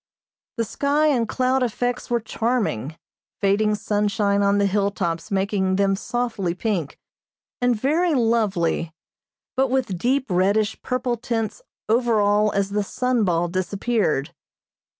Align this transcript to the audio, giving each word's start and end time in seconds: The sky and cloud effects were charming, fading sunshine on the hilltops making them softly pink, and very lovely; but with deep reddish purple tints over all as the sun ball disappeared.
The 0.57 0.63
sky 0.63 1.09
and 1.09 1.29
cloud 1.29 1.61
effects 1.61 2.09
were 2.09 2.19
charming, 2.19 2.97
fading 3.39 3.75
sunshine 3.75 4.41
on 4.41 4.57
the 4.57 4.65
hilltops 4.65 5.29
making 5.29 5.75
them 5.75 5.95
softly 5.95 6.55
pink, 6.55 6.97
and 7.61 7.79
very 7.79 8.15
lovely; 8.15 8.95
but 9.55 9.69
with 9.69 9.99
deep 9.99 10.25
reddish 10.31 10.81
purple 10.81 11.17
tints 11.17 11.61
over 11.87 12.19
all 12.19 12.51
as 12.51 12.71
the 12.71 12.81
sun 12.83 13.25
ball 13.25 13.47
disappeared. 13.47 14.33